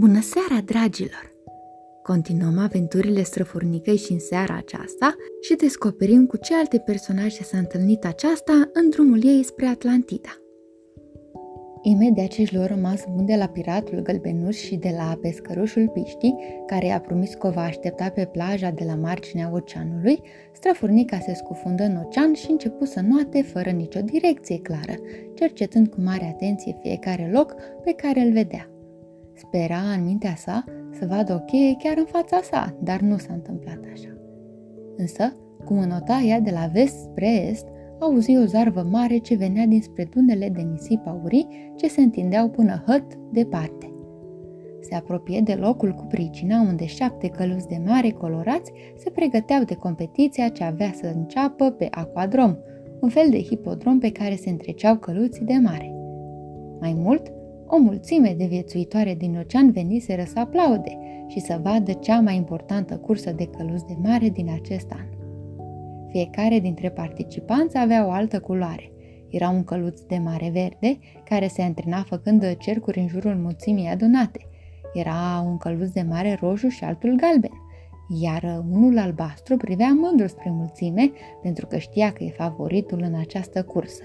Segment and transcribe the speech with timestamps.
[0.00, 1.32] Bună seara, dragilor!
[2.02, 8.04] Continuăm aventurile străfurnicăi și în seara aceasta și descoperim cu ce alte personaje s-a întâlnit
[8.04, 10.28] aceasta în drumul ei spre Atlantida.
[11.82, 16.34] Imediat ce își luă rămas bun de la piratul gălbenuș și de la pescărușul Piști,
[16.66, 20.20] care i-a promis că o va aștepta pe plaja de la marginea oceanului,
[20.52, 24.94] străfurnica se scufundă în ocean și începu să noate fără nicio direcție clară,
[25.34, 28.70] cercetând cu mare atenție fiecare loc pe care îl vedea.
[29.40, 33.32] Spera în mintea sa să vadă o cheie chiar în fața sa, dar nu s-a
[33.32, 34.16] întâmplat așa.
[34.96, 37.66] Însă, cum înota ea de la vest spre est,
[37.98, 42.82] auzi o zarvă mare ce venea dinspre dunele de nisip aurii ce se întindeau până
[42.86, 43.90] hăt departe.
[44.80, 49.74] Se apropie de locul cu pricina unde șapte căluți de mare colorați se pregăteau de
[49.74, 52.56] competiția ce avea să înceapă pe aquadrom,
[53.00, 55.92] un fel de hipodrom pe care se întreceau căluții de mare.
[56.80, 57.32] Mai mult,
[57.72, 62.96] o mulțime de viețuitoare din ocean veniseră să aplaude și să vadă cea mai importantă
[62.96, 65.06] cursă de căluți de mare din acest an.
[66.08, 68.92] Fiecare dintre participanți avea o altă culoare.
[69.28, 74.46] Era un căluț de mare verde, care se antrena făcând cercuri în jurul mulțimii adunate.
[74.94, 77.52] Era un căluț de mare roșu și altul galben,
[78.20, 81.10] iar unul albastru privea mândru spre mulțime
[81.42, 84.02] pentru că știa că e favoritul în această cursă.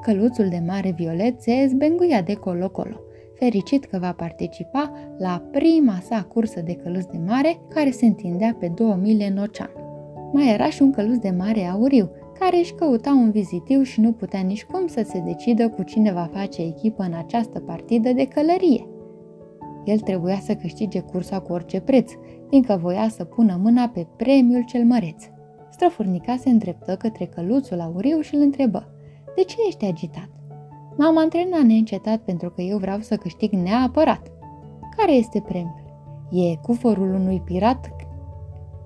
[0.00, 3.00] Căluțul de mare violet se zbenguia de colo-colo,
[3.38, 8.56] fericit că va participa la prima sa cursă de căluț de mare care se întindea
[8.58, 9.70] pe două mile în ocean.
[10.32, 14.12] Mai era și un căluț de mare auriu, care își căuta un vizitiu și nu
[14.12, 18.24] putea nici cum să se decidă cu cine va face echipă în această partidă de
[18.24, 18.86] călărie.
[19.84, 22.12] El trebuia să câștige cursa cu orice preț,
[22.48, 25.24] fiindcă voia să pună mâna pe premiul cel măreț.
[25.70, 28.88] Străfurnica se îndreptă către căluțul auriu și îl întrebă–
[29.38, 30.28] de ce ești agitat?
[30.96, 34.30] M-am antrenat neîncetat pentru că eu vreau să câștig neapărat.
[34.96, 35.82] Care este premiul?
[36.30, 37.90] E cuforul unui pirat?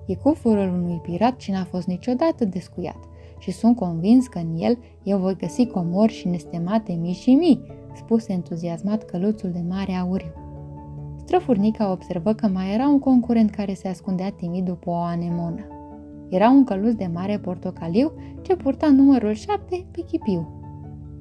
[0.05, 2.97] E cuforul unui pirat ce n-a fost niciodată descuiat
[3.39, 7.61] și sunt convins că în el eu voi găsi comori și nestemate mii și mii,
[7.95, 10.31] spuse entuziasmat căluțul de mare auriu.
[11.15, 15.72] Străfurnica observă că mai era un concurent care se ascundea timid după o anemonă.
[16.33, 18.11] Era un căluț de mare portocaliu
[18.41, 20.61] ce purta numărul 7 pe chipiu.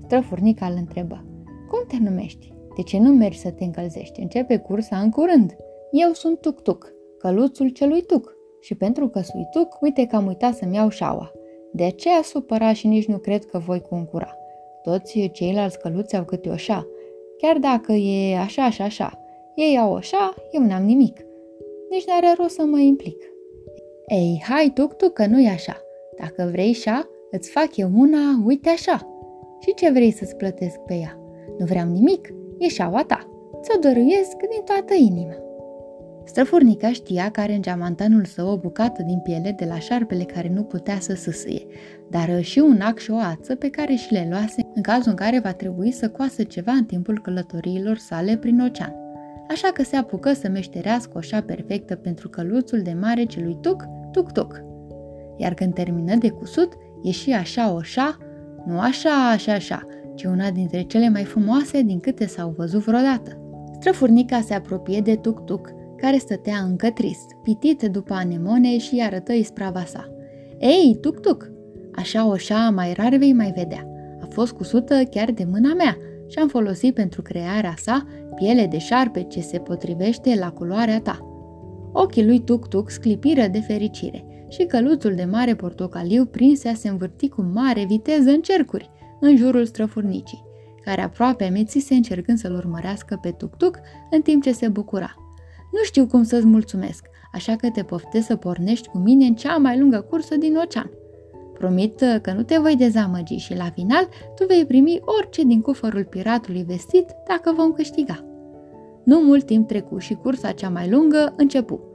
[0.04, 1.24] Străfurnica îl întrebă.
[1.68, 2.52] Cum te numești?
[2.76, 4.20] De ce nu mergi să te încălzești?
[4.20, 5.56] Începe cursa în curând.
[5.90, 8.36] Eu sunt Tuc-Tuc, căluțul celui Tuc.
[8.60, 11.32] Și pentru că sui Tuc, uite că am uitat să-mi iau șaua.
[11.72, 14.34] De aceea supăra și nici nu cred că voi concura.
[14.82, 16.86] Toți ceilalți căluți au câte o șa.
[17.38, 19.18] Chiar dacă e așa și așa.
[19.54, 21.20] Ei au o șa, eu n-am nimic.
[21.90, 23.31] Nici n-are rost să mă implic.
[24.14, 25.76] Ei, hai, tuc că nu-i așa.
[26.20, 29.08] Dacă vrei șa, îți fac eu una, uite așa.
[29.60, 31.18] Și ce vrei să-ți plătesc pe ea?
[31.58, 32.28] Nu vreau nimic,
[32.58, 33.18] e șaua ta.
[33.62, 35.34] Ți-o dăruiesc din toată inima.
[36.24, 40.50] Străfurnica știa că are în geamantanul său o bucată din piele de la șarpele care
[40.54, 41.66] nu putea să sâsâie,
[42.10, 45.16] dar și un ac și o ață pe care și le luase în cazul în
[45.16, 49.02] care va trebui să coasă ceva în timpul călătoriilor sale prin ocean
[49.52, 53.84] așa că se apucă să meșterească o șa perfectă pentru căluțul de mare celui tuc,
[54.12, 54.60] tuc-tuc.
[55.36, 58.16] Iar când termină de cusut, ieși așa o șa,
[58.66, 63.36] nu așa, așa, așa, ci una dintre cele mai frumoase din câte s-au văzut vreodată.
[63.72, 69.32] Străfurnica se apropie de tuc-tuc, care stătea încă trist, pitit după anemone și îi arătă
[69.32, 70.08] isprava sa.
[70.58, 71.50] Ei, tuc-tuc,
[71.94, 73.86] așa o șa mai rar vei mai vedea.
[74.20, 75.96] A fost cusută chiar de mâna mea
[76.26, 81.31] și am folosit pentru crearea sa piele de șarpe ce se potrivește la culoarea ta.
[81.92, 87.28] Ochii lui Tuc-Tuc sclipiră de fericire și căluțul de mare portocaliu prinse a se învârti
[87.28, 90.44] cu mare viteză în cercuri, în jurul străfurnicii,
[90.84, 93.78] care aproape amețise încercând să-l urmărească pe Tuc-Tuc
[94.10, 95.14] în timp ce se bucura.
[95.72, 99.56] Nu știu cum să-ți mulțumesc, așa că te poftesc să pornești cu mine în cea
[99.56, 100.90] mai lungă cursă din ocean.
[101.58, 106.04] Promit că nu te voi dezamăgi și la final tu vei primi orice din cufărul
[106.04, 108.24] piratului vestit dacă vom câștiga.
[109.04, 111.91] Nu mult timp trecu și cursa cea mai lungă începu.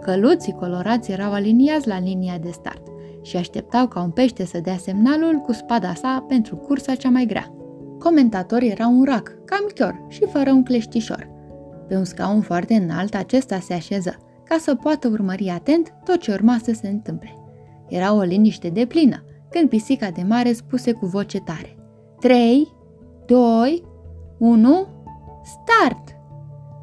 [0.00, 2.82] Căluții colorați erau aliniați la linia de start
[3.22, 7.24] și așteptau ca un pește să dea semnalul cu spada sa pentru cursa cea mai
[7.24, 7.52] grea.
[7.98, 11.28] Comentatorul era un rac, cam chior și fără un cleștișor.
[11.88, 16.32] Pe un scaun foarte înalt acesta se așeză, ca să poată urmări atent tot ce
[16.32, 17.34] urma să se întâmple.
[17.88, 21.76] Era o liniște de plină, când pisica de mare spuse cu voce tare.
[22.20, 22.68] 3,
[23.26, 23.84] 2,
[24.38, 24.86] 1,
[25.42, 26.17] start!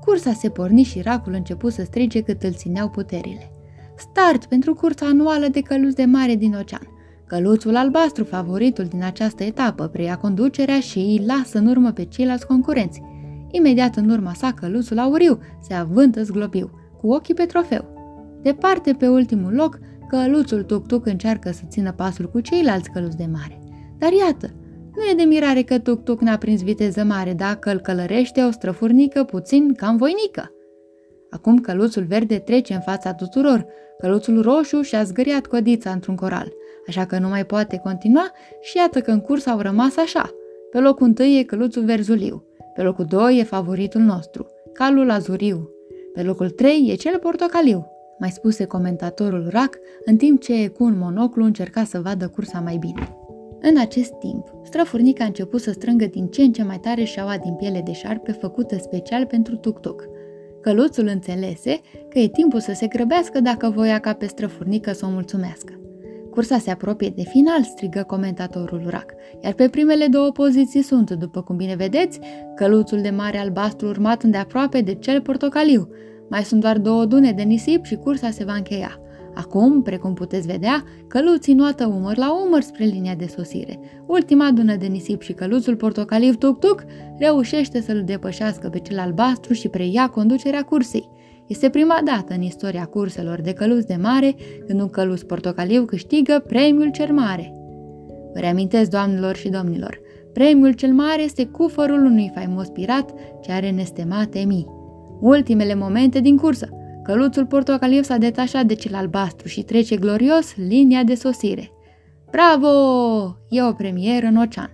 [0.06, 3.52] Cursa se porni și racul început să strige cât îl țineau puterile.
[3.98, 6.88] Start pentru cursa anuală de căluți de mare din ocean.
[7.28, 12.48] Căluțul albastru, favoritul din această etapă, preia conducerea și îi lasă în urmă pe ceilalți
[12.48, 13.02] concurenți.
[13.52, 16.69] Imediat în urma sa căluțul auriu se avântă zglobiu,
[17.01, 17.86] cu ochii pe trofeu.
[18.42, 23.60] Departe pe ultimul loc, căluțul tuc-tuc încearcă să țină pasul cu ceilalți căluți de mare.
[23.98, 24.54] Dar iată,
[24.95, 29.24] nu e de mirare că tuc-tuc n-a prins viteză mare dacă îl călărește o străfurnică
[29.24, 30.51] puțin cam voinică.
[31.30, 33.65] Acum căluțul verde trece în fața tuturor,
[33.97, 36.53] căluțul roșu și-a zgâriat codița într-un coral,
[36.88, 38.31] așa că nu mai poate continua
[38.62, 40.30] și iată că în curs au rămas așa.
[40.71, 42.44] Pe locul întâi e căluțul verzuliu,
[42.75, 45.69] pe locul doi e favoritul nostru, calul azuriu,
[46.13, 47.88] pe locul trei e cel portocaliu,
[48.19, 52.77] mai spuse comentatorul Rac, în timp ce cu un monoclu încerca să vadă cursa mai
[52.77, 53.25] bine.
[53.69, 57.38] În acest timp, străfurnica a început să strângă din ce în ce mai tare șaua
[57.38, 60.03] din piele de șarpe făcută special pentru tuc-tuc.
[60.62, 61.79] Căluțul înțelese
[62.09, 65.79] că e timpul să se grăbească dacă voia ca pe străfurnică să o mulțumească.
[66.31, 69.13] Cursa se apropie de final, strigă comentatorul Rac,
[69.44, 72.19] iar pe primele două poziții sunt, după cum bine vedeți,
[72.56, 75.89] căluțul de mare albastru urmat îndeaproape de cel portocaliu.
[76.29, 79.00] Mai sunt doar două dune de nisip și cursa se va încheia.
[79.36, 83.80] Acum, precum puteți vedea, căluții nuată umăr la umăr spre linia de sosire.
[84.06, 86.84] Ultima dună de nisip și căluțul portocaliv tuc-tuc
[87.18, 91.10] reușește să-l depășească pe cel albastru și preia conducerea cursei.
[91.48, 94.36] Este prima dată în istoria curselor de căluți de mare
[94.68, 97.54] când un căluț portocaliu câștigă premiul cel mare.
[98.34, 100.00] Vă reamintesc, doamnelor și domnilor,
[100.34, 104.68] premiul cel mare este cufărul unui faimos pirat ce are nestemate mii.
[105.20, 106.70] Ultimele momente din cursă–
[107.06, 111.72] Căluțul portocaliu s-a detașat de cel albastru și trece glorios linia de sosire.
[112.31, 112.68] Bravo!
[113.50, 114.72] E o premieră în ocean.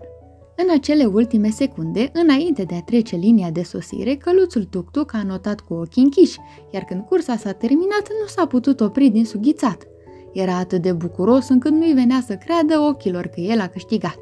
[0.56, 5.60] În acele ultime secunde, înainte de a trece linia de sosire, căluțul tuc-tuc a notat
[5.60, 6.40] cu ochii închiși,
[6.72, 9.88] iar când cursa s-a terminat, nu s-a putut opri din sughițat.
[10.34, 14.20] Era atât de bucuros încât nu-i venea să creadă ochilor că el a câștigat.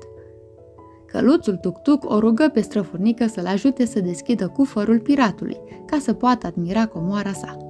[1.06, 6.48] Căluțul tuc-tuc o rugă pe străfurnică să-l ajute să deschidă cufărul piratului, ca să poată
[6.48, 7.69] admira comoara sa.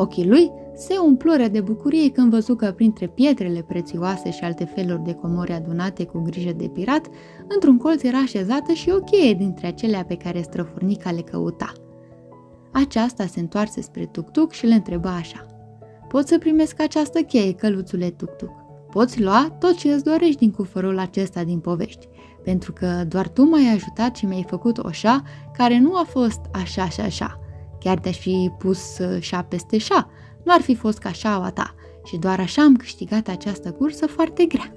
[0.00, 5.02] Ochii lui se umplură de bucurie când văzu că printre pietrele prețioase și alte feluri
[5.02, 7.06] de comori adunate cu grijă de pirat,
[7.48, 11.72] într-un colț era așezată și o cheie dintre acelea pe care străfurnica le căuta.
[12.72, 15.46] Aceasta se întoarse spre Tuctuc și le întreba așa.
[16.08, 18.50] Poți să primesc această cheie, căluțule Tuctuc.
[18.90, 22.08] Poți lua tot ce îți dorești din cufărul acesta din povești,
[22.44, 25.22] pentru că doar tu m-ai ajutat și mi-ai făcut oșa
[25.56, 27.40] care nu a fost așa și așa,
[27.80, 30.10] Chiar te-aș fi pus uh, șa peste șa,
[30.44, 31.74] nu ar fi fost ca șaua ta
[32.04, 34.72] și doar așa am câștigat această cursă foarte grea.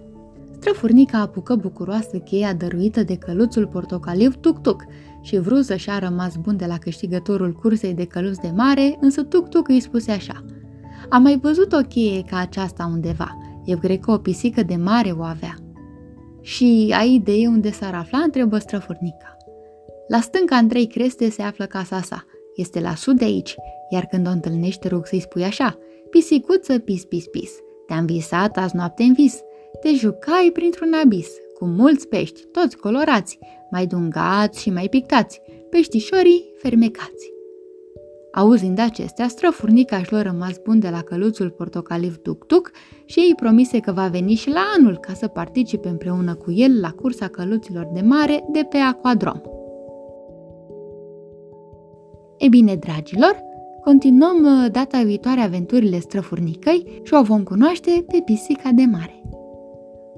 [0.52, 4.86] Străfurnica apucă bucuroasă cheia dăruită de căluțul portocaliu Tuc-Tuc
[5.22, 9.24] și vrut să și-a rămas bun de la câștigătorul cursei de căluț de mare, însă
[9.24, 10.46] Tuc-Tuc îi spuse așa.
[11.10, 13.38] Am mai văzut o cheie ca aceasta undeva.
[13.66, 15.56] Eu cred că o pisică de mare o avea.
[16.42, 18.18] Și ai idee unde s-ar afla?
[18.18, 19.38] întrebă străfurnica.
[20.08, 22.26] La stânca Andrei Creste se află casa sa.
[22.56, 23.56] Este la sud de aici,
[23.90, 25.78] iar când o întâlnești te rog să-i spui așa,
[26.10, 27.52] pisicuță, pis, pis, pis,
[27.88, 29.40] te-am visat azi noapte în vis,
[29.82, 31.28] te jucai printr-un abis,
[31.60, 33.40] cu mulți pești, toți colorați,
[33.72, 37.32] mai dungați și mai pictați, peștișorii fermecați.
[38.34, 42.72] Auzind acestea, străfurnica își lua rămas bun de la căluțul portocaliv Tuc-Tuc
[43.06, 46.80] și ei promise că va veni și la anul ca să participe împreună cu el
[46.80, 49.42] la cursa căluților de mare de pe Aquadrom.
[52.44, 53.44] E bine, dragilor,
[53.84, 59.22] continuăm uh, data viitoare aventurile străfurnicăi și o vom cunoaște pe pisica de mare.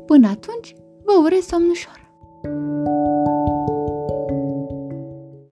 [0.06, 2.04] Până atunci, vă urez somn ușor!